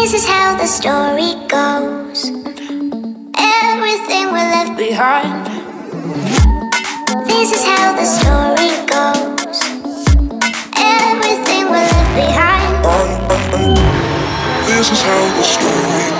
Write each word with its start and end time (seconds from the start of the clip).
This 0.00 0.14
is 0.14 0.26
how 0.26 0.56
the 0.56 0.66
story 0.66 1.34
goes. 1.46 2.24
Everything 3.36 4.32
we 4.32 4.40
left 4.48 4.78
behind. 4.78 5.46
This 7.28 7.52
is 7.52 7.62
how 7.62 7.92
the 7.94 8.06
story 8.06 8.72
goes. 8.88 9.60
Everything 10.74 11.66
we 11.66 11.80
left 11.92 12.14
behind. 12.16 12.82
This 14.66 14.90
is 14.90 15.02
how 15.02 15.22
the 15.36 15.42
story 15.42 16.10
goes. 16.12 16.19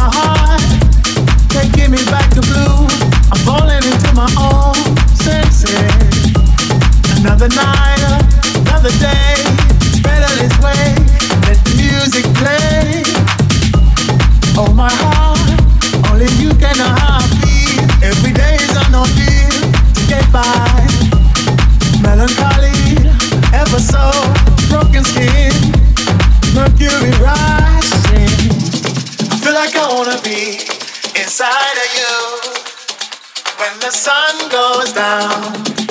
Another 7.21 7.49
night, 7.49 8.01
another 8.55 8.89
day. 8.99 9.35
Way. 10.61 10.95
Let 11.45 11.57
the 11.65 11.73
music 11.77 12.25
play. 12.37 13.03
Oh 14.57 14.73
my 14.73 14.89
heart, 14.89 15.39
only 16.09 16.25
you 16.41 16.49
can. 16.57 16.77
Every 18.01 18.33
day 18.33 18.55
is 18.55 18.73
ordeal 18.73 19.53
to 19.93 20.01
get 20.09 20.25
by. 20.33 20.81
Melancholy, 22.01 23.05
ever 23.53 23.79
so 23.79 24.01
broken 24.69 25.03
skin, 25.05 25.53
mercury 26.53 27.13
rising. 27.21 28.33
Feel 29.41 29.53
like 29.53 29.75
I 29.75 29.87
wanna 29.93 30.19
be 30.21 30.61
inside 31.21 31.77
of 31.85 31.89
you. 31.97 32.17
When 33.57 33.79
the 33.79 33.91
sun 33.91 34.49
goes 34.49 34.91
down, 34.93 35.90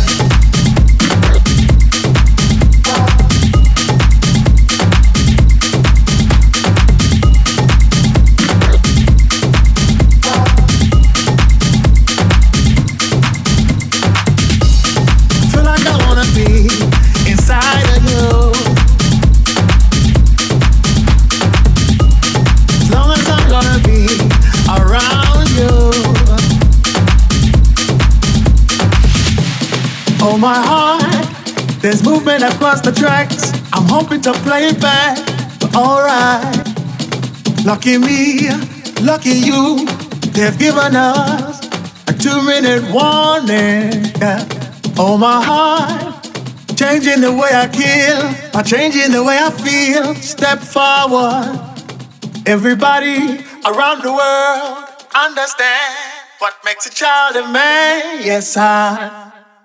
Movement 32.21 32.53
across 32.53 32.81
the 32.81 32.91
tracks. 32.91 33.51
I'm 33.73 33.87
hoping 33.87 34.21
to 34.21 34.33
play 34.45 34.67
it 34.67 34.79
back, 34.79 35.17
but 35.59 35.75
alright. 35.75 36.55
Lucky 37.65 37.97
me, 37.97 38.49
lucky 39.01 39.31
you, 39.31 39.85
they've 40.31 40.57
given 40.57 40.95
us 40.95 41.65
a 42.07 42.13
two 42.13 42.41
minute 42.43 42.83
warning. 42.93 44.05
Yeah. 44.19 44.47
Oh, 44.97 45.17
my 45.17 45.41
heart, 45.43 46.23
changing 46.75 47.21
the 47.21 47.31
way 47.31 47.49
I 47.53 47.67
kill, 47.67 48.21
I'm 48.53 48.65
changing 48.65 49.11
the 49.11 49.23
way 49.23 49.39
I 49.39 49.49
feel. 49.49 50.13
Step 50.15 50.59
forward, 50.59 51.57
everybody 52.45 53.43
around 53.65 54.03
the 54.03 54.13
world 54.13 54.87
understand 55.15 55.95
what 56.37 56.53
makes 56.65 56.85
a 56.85 56.91
child 56.91 57.35
a 57.35 57.47
man. 57.51 58.21
Yes, 58.23 58.55
I, 58.57 59.31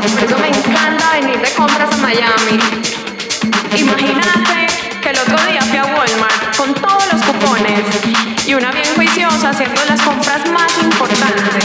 Por 0.00 0.24
eso 0.24 0.38
me 0.38 0.48
encanta 0.48 1.12
venir 1.12 1.38
de 1.38 1.50
compras 1.50 1.92
a 1.92 1.96
Miami. 1.98 2.58
Imagínate 3.76 4.66
que 5.02 5.10
el 5.10 5.18
otro 5.18 5.36
día 5.46 5.60
fui 5.60 5.76
a 5.76 5.84
Walmart 5.84 6.56
con 6.56 6.72
todos 6.72 7.04
los 7.12 7.22
cupones 7.22 7.84
y 8.46 8.54
una 8.54 8.72
bien 8.72 8.86
juiciosa 8.94 9.50
haciendo 9.50 9.84
las 9.84 10.00
compras 10.00 10.48
más 10.50 10.72
importantes. 10.82 11.64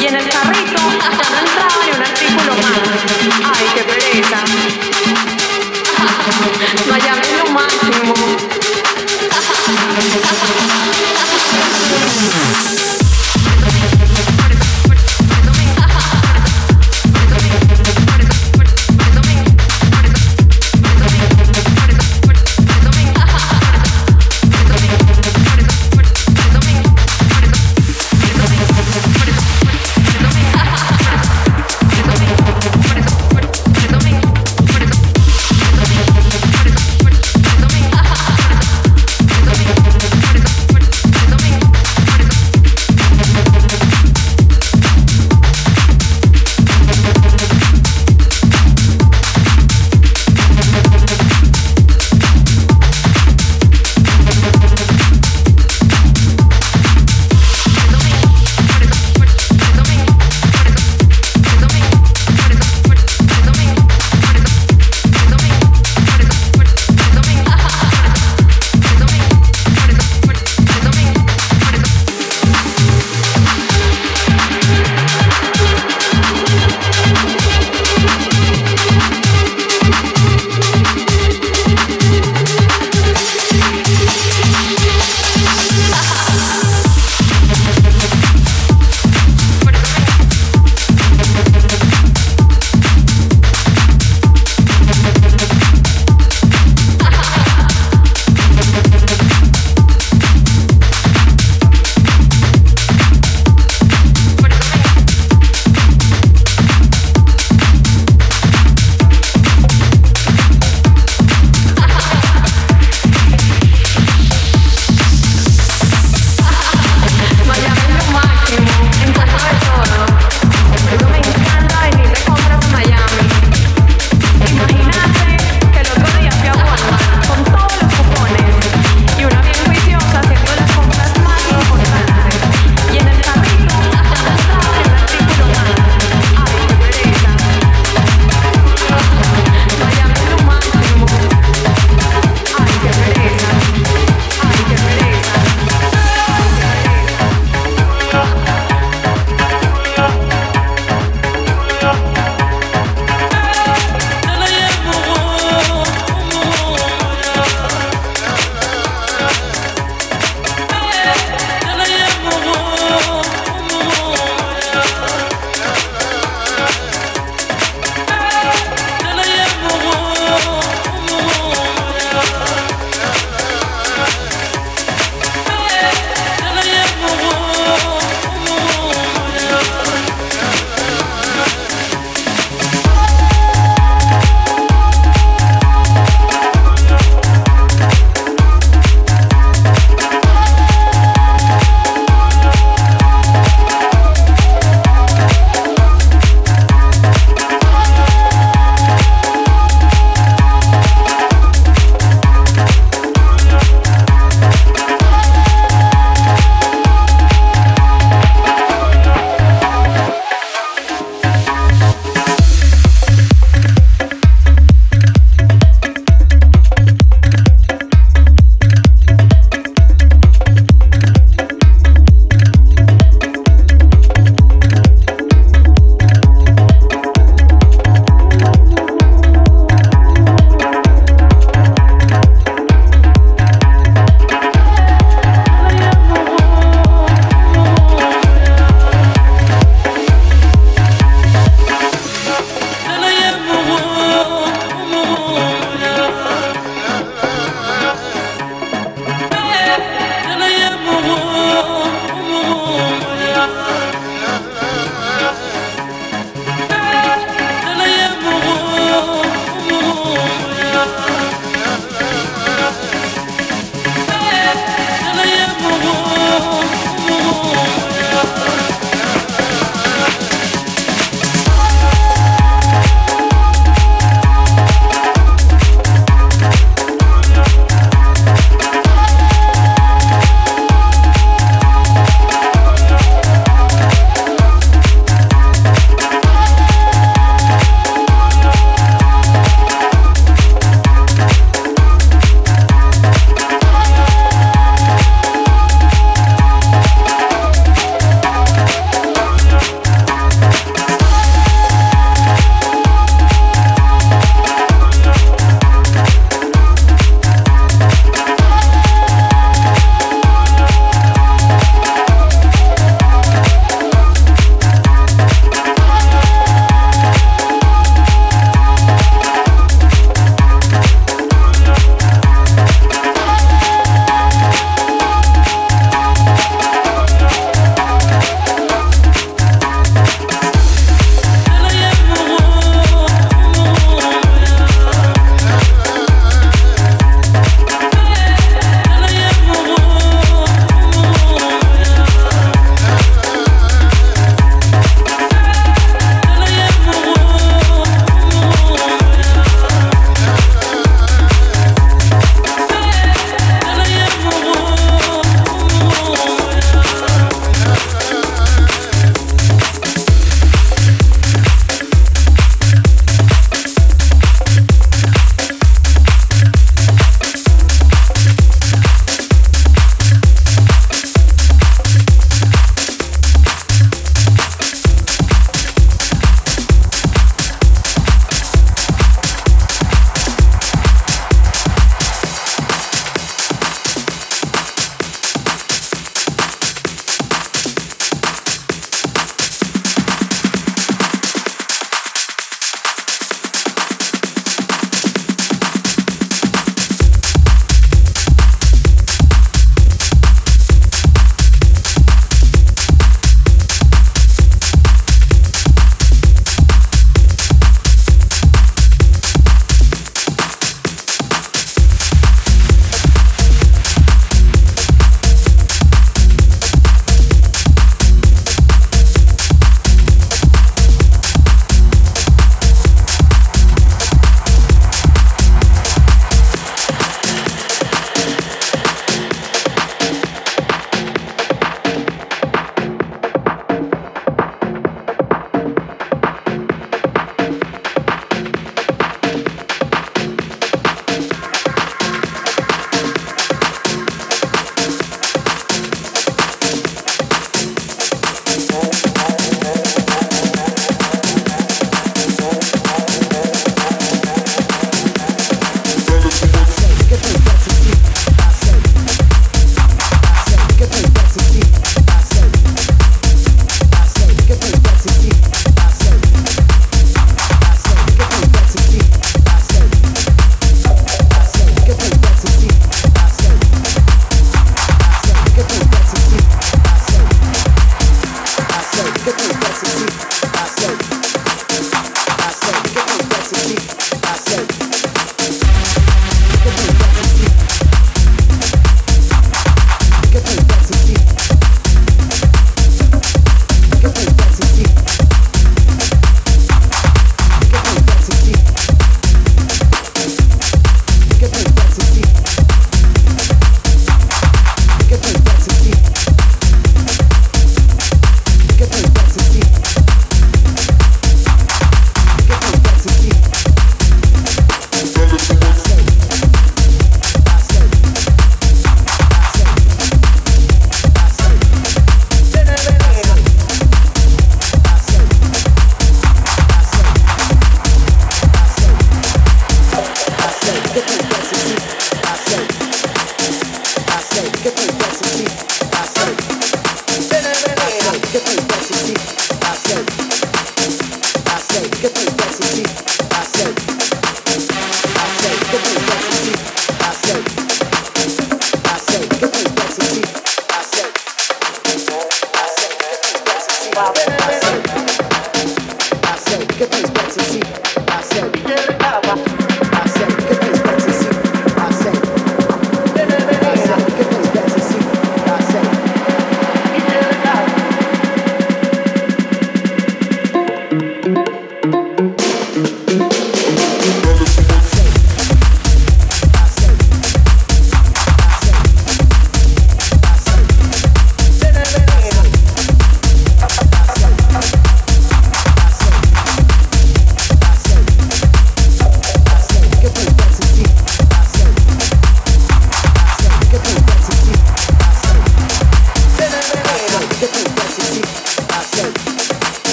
Y 0.00 0.06
en 0.06 0.16
el 0.16 0.28
carrito 0.28 0.80